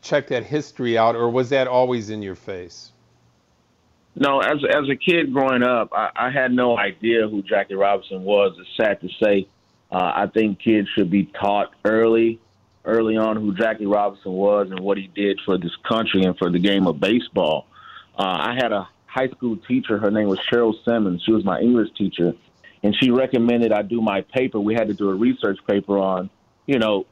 [0.00, 2.92] check that history out, or was that always in your face?
[4.14, 8.22] No, as as a kid growing up, I, I had no idea who Jackie Robinson
[8.22, 8.56] was.
[8.60, 9.48] It's sad to say.
[9.90, 12.40] Uh, I think kids should be taught early,
[12.84, 16.50] early on who Jackie Robinson was and what he did for this country and for
[16.50, 17.66] the game of baseball.
[18.18, 19.98] Uh, I had a high school teacher.
[19.98, 21.22] Her name was Cheryl Simmons.
[21.24, 22.34] She was my English teacher,
[22.82, 24.60] and she recommended I do my paper.
[24.60, 26.28] We had to do a research paper on,
[26.66, 27.06] you know,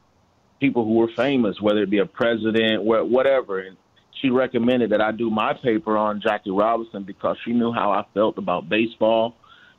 [0.59, 3.59] people who were famous, whether it be a president, whatever.
[3.59, 3.77] And
[4.21, 8.05] she recommended that I do my paper on Jackie Robinson because she knew how I
[8.13, 9.35] felt about baseball,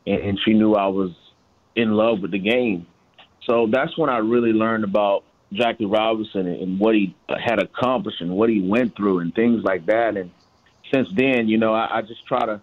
[0.06, 1.12] and, and she knew I was
[1.79, 2.87] in love with the game.
[3.47, 8.31] So that's when I really learned about Jackie Robinson and what he had accomplished and
[8.33, 10.17] what he went through and things like that.
[10.17, 10.31] And
[10.93, 12.61] since then, you know, I, I just try to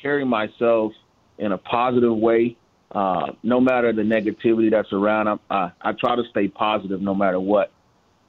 [0.00, 0.92] carry myself
[1.38, 2.56] in a positive way.
[2.90, 7.14] Uh, no matter the negativity that's around, I, I, I try to stay positive no
[7.14, 7.72] matter what.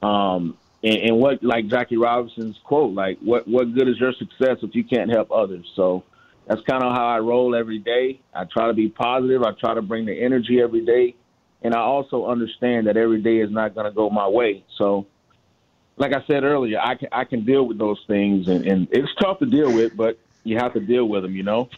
[0.02, 4.58] Um, and, and what like Jackie Robinson's quote, like what what good is your success
[4.62, 5.70] if you can't help others?
[5.76, 6.02] So
[6.46, 8.20] that's kind of how I roll every day.
[8.34, 9.42] I try to be positive.
[9.42, 11.16] I try to bring the energy every day,
[11.62, 14.64] and I also understand that every day is not going to go my way.
[14.76, 15.06] So,
[15.96, 19.14] like I said earlier, I can I can deal with those things, and, and it's
[19.20, 21.68] tough to deal with, but you have to deal with them, you know.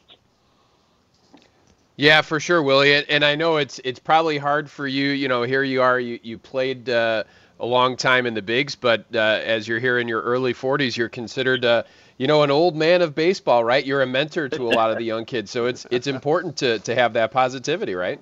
[1.97, 3.05] Yeah, for sure, Willie.
[3.09, 5.11] And I know it's it's probably hard for you.
[5.11, 6.01] You know, here you are.
[6.01, 6.89] You you played.
[6.91, 7.25] Uh,
[7.59, 10.97] a long time in the bigs, but uh, as you're here in your early 40s,
[10.97, 11.85] you're considered, uh,
[12.19, 13.85] you know, an old man of baseball, right?
[13.85, 16.79] You're a mentor to a lot of the young kids, so it's it's important to
[16.81, 18.21] to have that positivity, right?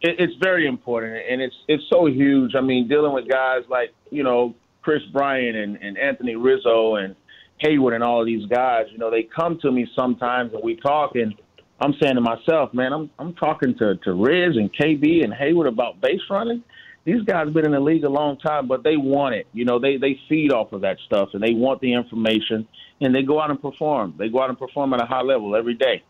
[0.00, 2.54] It's very important, and it's it's so huge.
[2.54, 7.14] I mean, dealing with guys like you know Kris Bryant and, and Anthony Rizzo and
[7.62, 10.76] Heyward and all of these guys, you know, they come to me sometimes and we
[10.76, 11.34] talk, and
[11.80, 15.68] I'm saying to myself, man, I'm I'm talking to to Riz and KB and Heyward
[15.68, 16.62] about base running
[17.08, 19.46] these guys have been in the league a long time, but they want it.
[19.54, 22.68] You know, they they feed off of that stuff and they want the information
[23.00, 24.12] and they go out and perform.
[24.18, 26.02] They go out and perform at a high level every day.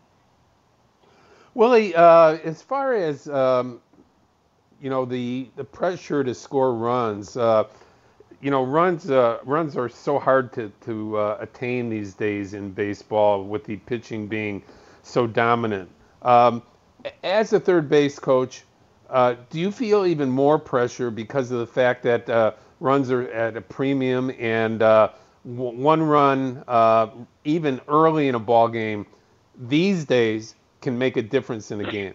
[1.53, 3.79] Willie, uh, as far as um,
[4.81, 7.63] you know, the the pressure to score runs, uh,
[8.41, 12.71] you know, runs uh, runs are so hard to to uh, attain these days in
[12.71, 14.61] baseball, with the pitching being
[15.03, 15.89] so dominant.
[16.23, 16.61] Um,
[17.23, 18.65] as a third base coach,
[19.09, 23.23] uh, do you feel even more pressure because of the fact that uh, runs are
[23.23, 25.09] at a premium and uh,
[25.45, 27.07] w- one run, uh,
[27.43, 29.05] even early in a ball game,
[29.57, 32.13] these days can make a difference in a game?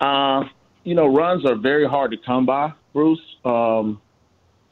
[0.00, 0.44] Uh,
[0.84, 3.20] you know, runs are very hard to come by, Bruce.
[3.44, 4.00] Um,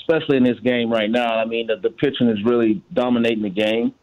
[0.03, 1.37] especially in this game right now.
[1.37, 3.95] I mean, the, the pitching is really dominating the game,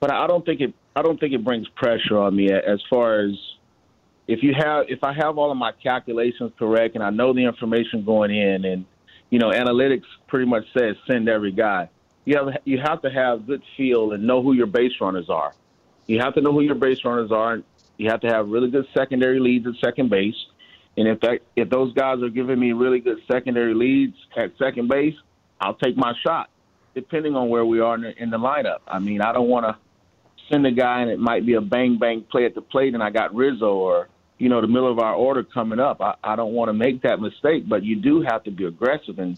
[0.00, 0.74] but I don't think it.
[0.94, 3.32] I don't think it brings pressure on me as far as
[4.28, 7.44] if you have if I have all of my calculations correct and I know the
[7.44, 8.84] information going in and
[9.30, 11.88] you know analytics pretty much says send every guy.
[12.26, 15.54] You have you have to have good feel and know who your base runners are.
[16.06, 17.62] You have to know who your base runners are.
[17.96, 20.36] You have to have really good secondary leads at second base.
[20.98, 24.88] And if that if those guys are giving me really good secondary leads at second
[24.88, 25.14] base,
[25.58, 26.50] I'll take my shot,
[26.94, 28.80] depending on where we are in the, in the lineup.
[28.86, 29.76] I mean, I don't want to
[30.50, 33.02] send a guy and it might be a bang bang play at the plate, and
[33.02, 36.00] I got Rizzo or you know, the middle of our order coming up.
[36.00, 39.18] I, I don't want to make that mistake, but you do have to be aggressive
[39.18, 39.36] in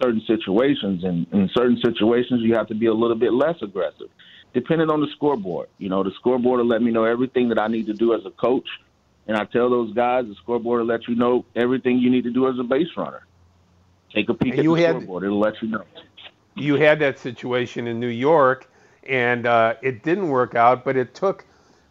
[0.00, 1.04] certain situations.
[1.04, 4.08] And in certain situations, you have to be a little bit less aggressive,
[4.54, 5.68] depending on the scoreboard.
[5.78, 8.24] You know, the scoreboard will let me know everything that I need to do as
[8.24, 8.68] a coach.
[9.26, 12.30] And I tell those guys, the scoreboard will let you know everything you need to
[12.30, 13.26] do as a base runner.
[14.14, 15.84] Take a peek and at the had, scoreboard; it'll let you know.
[16.54, 18.70] You had that situation in New York,
[19.06, 21.44] and uh, it didn't work out, but it took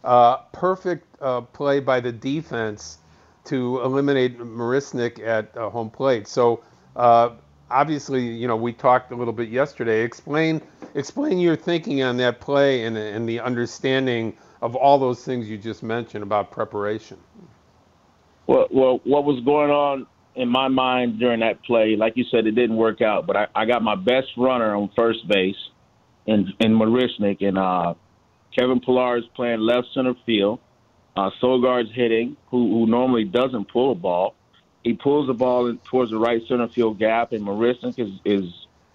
[0.04, 2.98] uh, perfect uh, play by the defense
[3.44, 6.28] to eliminate Marisnick at uh, home plate.
[6.28, 6.62] So
[6.96, 7.30] uh,
[7.70, 10.02] obviously, you know, we talked a little bit yesterday.
[10.02, 10.62] Explain
[10.94, 15.56] explain your thinking on that play and, and the understanding of all those things you
[15.56, 17.16] just mentioned about preparation.
[18.46, 21.96] Well, well, what was going on in my mind during that play?
[21.96, 24.90] Like you said, it didn't work out, but I, I got my best runner on
[24.96, 25.56] first base
[26.26, 27.94] in in Marisnick, and uh,
[28.56, 30.60] Kevin Pillar is playing left center field.
[31.16, 34.34] Uh, Sogard's hitting, who, who normally doesn't pull a ball.
[34.84, 38.44] He pulls the ball towards the right center field gap, and Marisnick is, is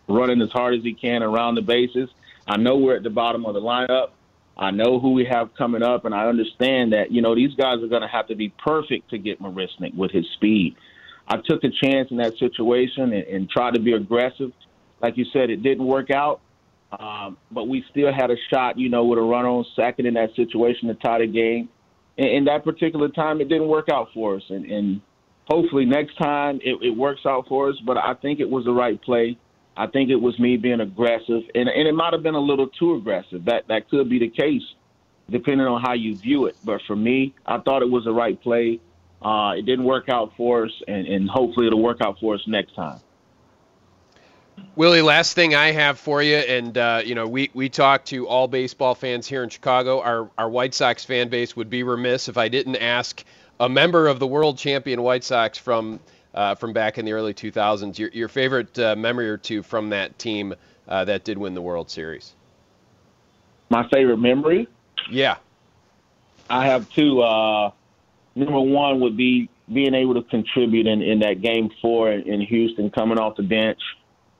[0.08, 2.10] running as hard as he can around the bases.
[2.48, 4.12] I know we're at the bottom of the lineup.
[4.56, 7.82] I know who we have coming up, and I understand that, you know, these guys
[7.84, 10.76] are going to have to be perfect to get Marisnick with his speed.
[11.28, 14.52] I took a chance in that situation and, and tried to be aggressive.
[15.02, 16.42] Like you said, it didn't work out,
[17.00, 20.14] um, but we still had a shot, you know, with a run on second in
[20.16, 21.70] that situation to tie the game.
[22.18, 24.44] And, in that particular time, it didn't work out for us.
[24.50, 25.02] And, and
[25.46, 28.74] hopefully next time it, it works out for us, but I think it was the
[28.74, 29.38] right play.
[29.76, 32.68] I think it was me being aggressive, and, and it might have been a little
[32.68, 33.46] too aggressive.
[33.46, 34.62] That that could be the case,
[35.32, 36.56] depending on how you view it.
[36.64, 38.80] But for me, I thought it was the right play.
[39.20, 42.42] Uh, it didn't work out for us, and, and hopefully it'll work out for us
[42.46, 43.00] next time.
[44.76, 48.28] Willie, last thing I have for you, and uh, you know, we we talk to
[48.28, 50.02] all baseball fans here in Chicago.
[50.02, 53.24] Our our White Sox fan base would be remiss if I didn't ask
[53.60, 56.00] a member of the world champion White Sox from
[56.34, 57.98] uh, from back in the early 2000s.
[57.98, 60.56] Your, your favorite uh, memory or two from that team
[60.88, 62.34] uh, that did win the World Series?
[63.70, 64.68] My favorite memory?
[65.10, 65.38] Yeah.
[66.50, 67.22] I have two.
[67.22, 67.72] Uh,
[68.36, 72.90] number one would be being able to contribute in, in that game four in Houston,
[72.90, 73.80] coming off the bench,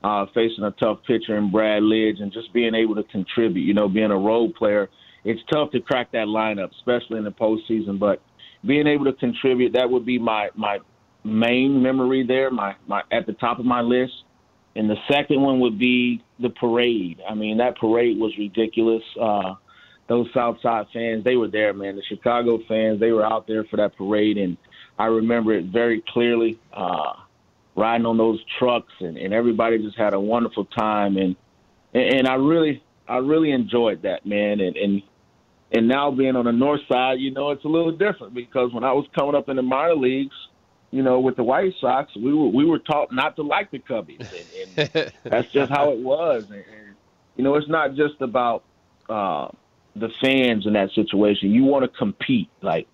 [0.04, 3.62] uh, facing a tough pitcher in Brad Lidge, and just being able to contribute.
[3.62, 4.90] You know, being a role player,
[5.24, 7.98] it's tough to crack that lineup, especially in the postseason.
[7.98, 8.20] But
[8.66, 10.78] being able to contribute, that would be my my
[11.24, 14.12] main memory there, my, my at the top of my list.
[14.76, 17.20] And the second one would be the parade.
[17.28, 19.02] I mean, that parade was ridiculous.
[19.18, 19.54] Uh,
[20.08, 21.96] those Southside fans, they were there, man.
[21.96, 24.58] The Chicago fans, they were out there for that parade, and
[24.98, 26.58] I remember it very clearly.
[26.72, 27.14] Uh,
[27.76, 31.36] riding on those trucks, and, and everybody just had a wonderful time, and
[31.92, 34.60] and I really, I really enjoyed that, man.
[34.60, 35.02] And and
[35.72, 38.84] and now being on the north side, you know, it's a little different because when
[38.84, 40.34] I was coming up in the minor leagues,
[40.90, 43.80] you know, with the White Sox, we were we were taught not to like the
[43.80, 46.44] Cubbies, and, and that's just how it was.
[46.44, 46.94] And, and
[47.36, 48.62] you know, it's not just about
[49.08, 49.48] uh,
[49.96, 51.50] the fans in that situation.
[51.50, 52.48] You want to compete.
[52.62, 52.86] Like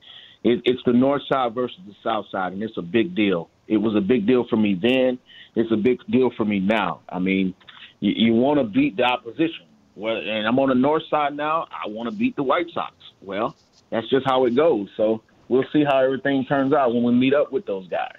[0.42, 3.50] it, it's the North Side versus the South Side, and it's a big deal.
[3.70, 5.16] It was a big deal for me then.
[5.54, 7.00] It's a big deal for me now.
[7.08, 7.54] I mean,
[8.00, 9.66] you, you want to beat the opposition.
[9.94, 11.68] Well, and I'm on the North Side now.
[11.70, 12.92] I want to beat the White Sox.
[13.22, 13.54] Well,
[13.90, 14.88] that's just how it goes.
[14.96, 18.16] So we'll see how everything turns out when we meet up with those guys.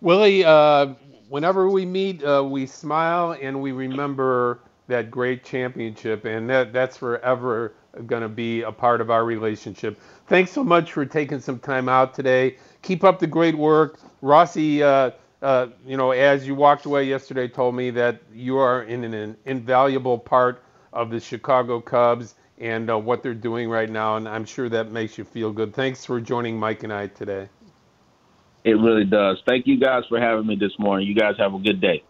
[0.00, 0.94] Willie, uh,
[1.28, 4.60] whenever we meet, uh, we smile and we remember
[4.92, 7.74] that great championship, and that that's forever
[8.06, 9.98] going to be a part of our relationship.
[10.28, 12.56] Thanks so much for taking some time out today.
[12.82, 14.82] Keep up the great work, Rossi.
[14.82, 15.10] Uh,
[15.42, 19.36] uh, you know, as you walked away yesterday, told me that you are in an
[19.44, 20.62] invaluable part
[20.92, 24.16] of the Chicago Cubs and uh, what they're doing right now.
[24.16, 25.74] And I'm sure that makes you feel good.
[25.74, 27.48] Thanks for joining Mike and I today.
[28.64, 29.42] It really does.
[29.46, 31.08] Thank you guys for having me this morning.
[31.08, 32.04] You guys have a good day.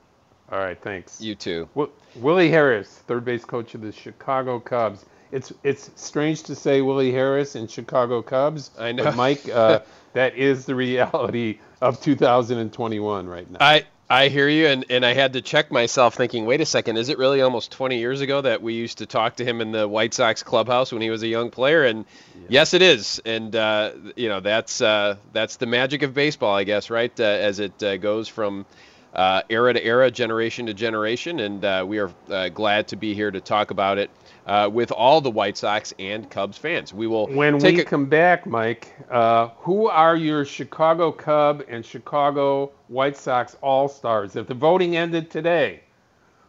[0.51, 1.20] All right, thanks.
[1.20, 1.68] You too.
[1.74, 5.05] W- Willie Harris, third base coach of the Chicago Cubs.
[5.31, 8.71] It's it's strange to say Willie Harris and Chicago Cubs.
[8.79, 9.49] I know, Mike.
[9.49, 9.81] Uh,
[10.13, 13.59] that is the reality of 2021 right now.
[13.61, 16.99] I I hear you, and, and I had to check myself, thinking, wait a second,
[16.99, 19.73] is it really almost 20 years ago that we used to talk to him in
[19.73, 21.85] the White Sox clubhouse when he was a young player?
[21.85, 22.05] And
[22.35, 22.47] yeah.
[22.51, 26.65] yes, it is, and uh, you know that's uh, that's the magic of baseball, I
[26.65, 27.19] guess, right?
[27.19, 28.67] Uh, as it uh, goes from
[29.15, 32.11] uh, era to era, generation to generation, and uh, we are
[32.51, 34.11] glad to be here to talk about it
[34.47, 36.93] uh, with all the White Sox and Cubs fans.
[36.93, 38.93] We will when we a- come back, Mike.
[39.11, 44.37] Uh, who are your Chicago Cub and Chicago White Sox All Stars?
[44.37, 45.81] If the voting ended today,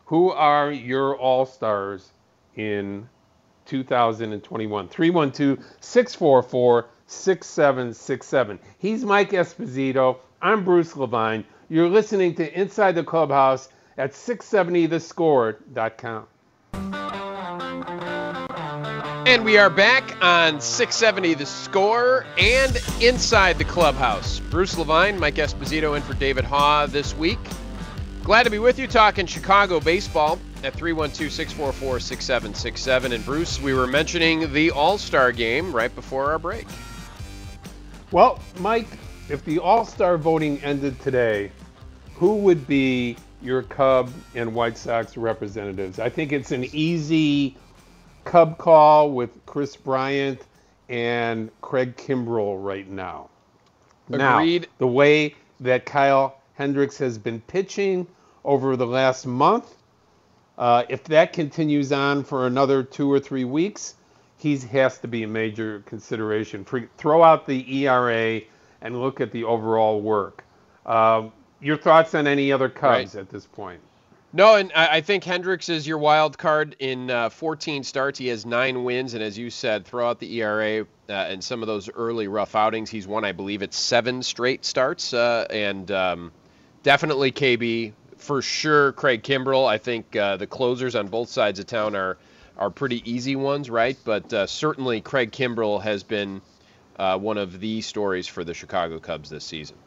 [0.05, 2.11] who are your All Stars
[2.55, 3.07] in
[3.65, 4.87] 2021?
[4.87, 8.59] 312 644 6767.
[8.79, 10.17] He's Mike Esposito.
[10.41, 11.45] I'm Bruce Levine.
[11.69, 16.27] You're listening to Inside the Clubhouse at 670thescore.com.
[19.25, 24.39] And we are back on 670 The Score and inside the clubhouse.
[24.39, 27.39] Bruce Levine, Mike Esposito in for David Haugh this week.
[28.23, 33.13] Glad to be with you talking Chicago baseball at 312 644 6767.
[33.13, 36.67] And Bruce, we were mentioning the All Star game right before our break.
[38.11, 38.89] Well, Mike,
[39.33, 41.51] if the All Star voting ended today,
[42.13, 45.97] who would be your Cub and White Sox representatives?
[45.97, 47.57] I think it's an easy
[48.25, 50.39] Cub call with Kris Bryant
[50.87, 53.29] and Craig Kimbrel right now.
[54.07, 54.61] Agreed.
[54.61, 58.05] Now, the way that Kyle Hendricks has been pitching
[58.45, 59.75] over the last month,
[60.59, 63.95] uh, if that continues on for another two or three weeks,
[64.37, 66.63] he has to be a major consideration.
[66.63, 68.41] For, throw out the ERA
[68.83, 70.43] and look at the overall work.
[70.85, 71.29] Uh,
[71.61, 73.21] your thoughts on any other Cubs right.
[73.21, 73.79] at this point?
[74.35, 78.17] No, and I think Hendricks is your wild card in uh, 14 starts.
[78.17, 81.61] He has nine wins, and as you said, throw out the ERA uh, and some
[81.61, 82.89] of those early rough outings.
[82.89, 86.31] He's won, I believe, it's seven straight starts, uh, and um,
[86.81, 88.93] definitely KB for sure.
[88.93, 89.67] Craig Kimbrel.
[89.67, 92.17] I think uh, the closers on both sides of town are
[92.57, 93.97] are pretty easy ones, right?
[94.03, 96.41] But uh, certainly Craig Kimbrel has been
[96.97, 99.77] uh, one of the stories for the Chicago Cubs this season.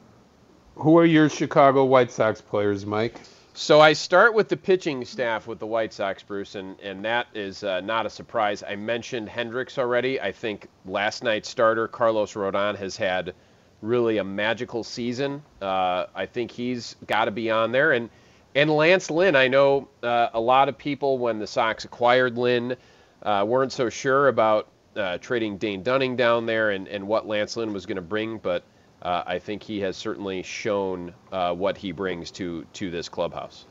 [0.77, 3.21] Who are your Chicago White Sox players, Mike?
[3.55, 7.27] So I start with the pitching staff with the White Sox, Bruce, and, and that
[7.33, 8.63] is uh, not a surprise.
[8.63, 10.21] I mentioned Hendricks already.
[10.21, 13.35] I think last night's starter, Carlos Rodon, has had
[13.81, 15.43] really a magical season.
[15.63, 17.93] Uh, I think he's got to be on there.
[17.93, 18.11] And,
[18.55, 22.77] and Lance Lynn, I know uh, a lot of people, when the Sox acquired Lynn,
[23.23, 27.57] uh, weren't so sure about uh, trading Dane Dunning down there and, and what Lance
[27.57, 28.65] Lynn was going to bring, but–
[29.03, 33.67] uh, I think he has certainly shown uh, what he brings to to this clubhouse.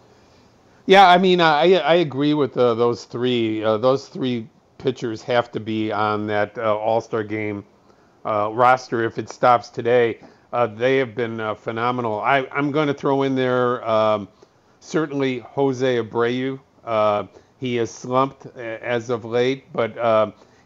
[0.86, 3.64] Yeah, I mean, I I agree with uh, those three.
[3.64, 4.48] Uh, those three
[4.78, 7.66] pitchers have to be on that uh, All Star game
[8.24, 10.20] roster if it stops today.
[10.76, 12.22] they have been phenomenal.
[12.22, 14.28] I, I'm going to throw in there um,
[14.80, 16.60] certainly Jose Abreu.
[17.60, 19.98] he has slumped as of late, but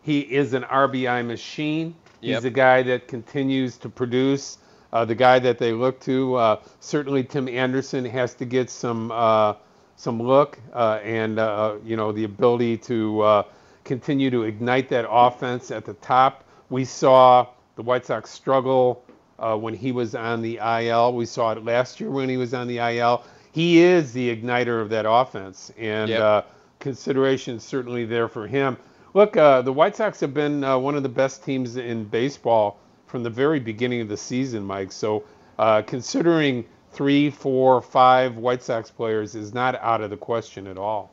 [0.10, 1.94] he is an RBI machine.
[2.20, 2.44] He's yep.
[2.44, 4.58] a guy that continues to produce.
[4.92, 6.34] Uh, the guy that they look to.
[6.34, 9.54] Uh, certainly, Tim Anderson has to get some uh,
[9.98, 13.44] some look uh, and uh, you know the ability to uh,
[13.84, 16.44] continue to ignite that offense at the top.
[16.72, 17.46] We saw
[17.76, 19.04] the White Sox struggle
[19.38, 21.14] when he was on the IL.
[21.14, 23.24] We saw it last year when he was on the IL.
[23.52, 26.48] He is the igniter of that offense, and yep.
[26.80, 28.76] consideration certainly there for him.
[29.20, 32.80] Look, uh, the White Sox have been uh, one of the best teams in baseball
[33.06, 34.94] from the very beginning of the season, Mike.
[34.94, 35.26] So,
[35.58, 36.64] uh, considering
[36.94, 41.12] three, four, five White Sox players is not out of the question at all.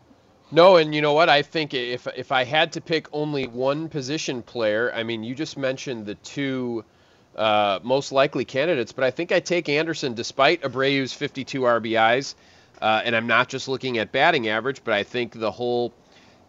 [0.52, 1.28] No, and you know what?
[1.28, 5.34] I think if if I had to pick only one position player, I mean, you
[5.34, 6.84] just mentioned the two
[7.34, 12.36] uh, most likely candidates, but I think I take Anderson despite Abreu's 52 RBIs,
[12.80, 15.92] uh, and I'm not just looking at batting average, but I think the whole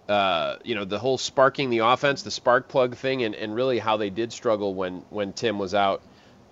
[0.08, 3.80] uh, you know, the whole sparking the offense, the spark plug thing, and, and really
[3.80, 6.02] how they did struggle when when Tim was out.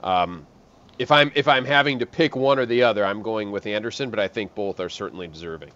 [0.03, 0.45] Um,
[0.99, 4.09] if I'm if I'm having to pick one or the other, I'm going with Anderson,
[4.09, 5.71] but I think both are certainly deserving.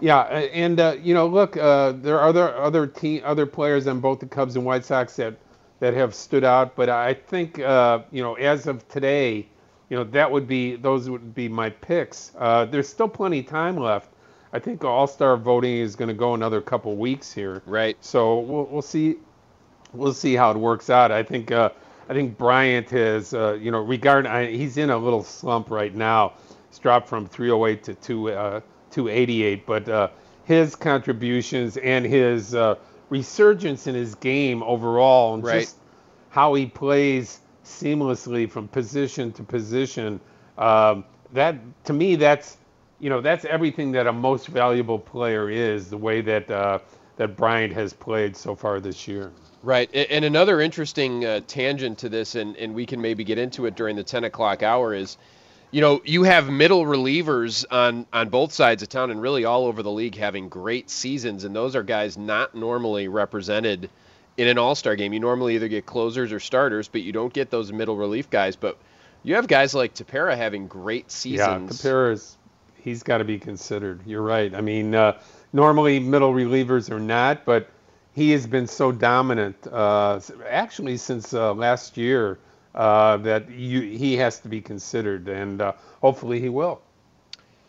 [0.00, 4.00] Yeah, and uh, you know, look, uh, there are other other team other players on
[4.00, 5.36] both the Cubs and White Sox that
[5.78, 9.46] that have stood out, but I think uh, you know, as of today,
[9.88, 12.32] you know, that would be those would be my picks.
[12.36, 14.08] Uh, there's still plenty of time left
[14.54, 17.60] I think All Star voting is going to go another couple weeks here.
[17.66, 17.96] Right.
[18.00, 19.16] So we'll we'll see
[19.92, 21.10] we'll see how it works out.
[21.10, 21.70] I think uh,
[22.08, 25.92] I think Bryant has uh, you know regard I, he's in a little slump right
[25.92, 26.34] now.
[26.70, 28.60] He's dropped from 308 to 2 uh,
[28.92, 30.08] 288, but uh,
[30.44, 32.76] his contributions and his uh,
[33.08, 35.62] resurgence in his game overall, and right.
[35.62, 35.78] just
[36.30, 40.20] how he plays seamlessly from position to position.
[40.58, 42.56] Um, that to me, that's
[43.04, 45.90] you know that's everything that a most valuable player is.
[45.90, 46.78] The way that uh,
[47.18, 49.30] that Bryant has played so far this year.
[49.62, 53.66] Right, and another interesting uh, tangent to this, and, and we can maybe get into
[53.66, 55.16] it during the 10 o'clock hour, is,
[55.70, 59.66] you know, you have middle relievers on on both sides of town, and really all
[59.66, 63.90] over the league having great seasons, and those are guys not normally represented
[64.38, 65.12] in an All-Star game.
[65.12, 68.56] You normally either get closers or starters, but you don't get those middle relief guys.
[68.56, 68.78] But
[69.22, 71.84] you have guys like Tepera having great seasons.
[71.84, 72.38] Yeah, Tepera's
[72.84, 74.00] he's got to be considered.
[74.06, 74.54] You're right.
[74.54, 75.18] I mean, uh,
[75.52, 77.70] normally middle relievers are not, but
[78.14, 82.38] he has been so dominant, uh, actually since uh, last year,
[82.74, 86.82] uh, that you, he has to be considered, and uh, hopefully he will.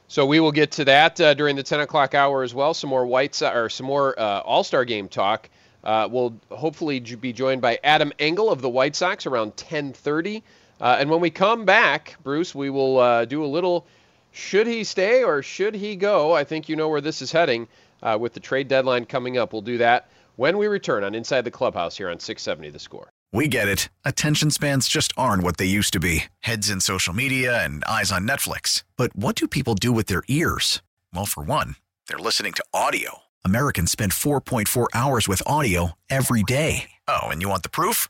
[0.08, 2.74] So we will get to that uh, during the 10 o'clock hour as well.
[2.74, 5.50] Some more whites or some more All Star game talk.
[5.84, 10.44] we'll hopefully be joined by Adam Engel of the White Sox around 10:30.
[10.80, 13.88] and when we come back, Bruce, we will do a little
[14.36, 16.34] should he stay or should he go?
[16.34, 17.68] I think you know where this is heading
[18.04, 19.54] uh, with the trade deadline coming up.
[19.54, 23.10] We'll do that when we return on Inside the Clubhouse here on 670 The Score.
[23.32, 23.90] We get it.
[24.04, 28.12] Attention spans just aren't what they used to be heads in social media and eyes
[28.12, 28.84] on Netflix.
[28.98, 30.82] But what do people do with their ears?
[31.14, 31.78] Well, for one,
[32.08, 33.20] they're listening to audio.
[33.46, 36.92] Americans spend 4.4 hours with audio every day.
[37.08, 38.10] Oh, and you want the proof?